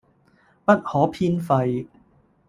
[0.65, 1.85] 不可偏廢